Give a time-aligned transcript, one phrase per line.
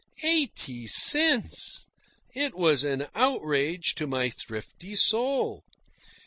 [0.23, 1.85] EIGHTY CENTS!
[2.33, 5.63] It was an outrage to my thrifty soul.